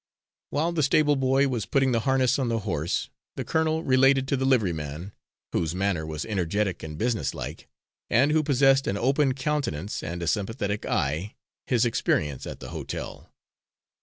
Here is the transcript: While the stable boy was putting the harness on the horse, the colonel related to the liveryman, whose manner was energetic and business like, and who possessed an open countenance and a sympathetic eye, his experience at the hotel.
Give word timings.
While 0.49 0.71
the 0.71 0.81
stable 0.81 1.15
boy 1.15 1.47
was 1.47 1.67
putting 1.67 1.91
the 1.91 1.99
harness 1.99 2.39
on 2.39 2.49
the 2.49 2.61
horse, 2.61 3.11
the 3.35 3.45
colonel 3.45 3.83
related 3.83 4.27
to 4.29 4.35
the 4.35 4.47
liveryman, 4.47 5.11
whose 5.51 5.75
manner 5.75 6.07
was 6.07 6.25
energetic 6.25 6.81
and 6.81 6.97
business 6.97 7.35
like, 7.35 7.69
and 8.09 8.31
who 8.31 8.41
possessed 8.41 8.87
an 8.87 8.97
open 8.97 9.35
countenance 9.35 10.01
and 10.01 10.23
a 10.23 10.27
sympathetic 10.27 10.87
eye, 10.87 11.35
his 11.67 11.85
experience 11.85 12.47
at 12.47 12.59
the 12.61 12.69
hotel. 12.69 13.31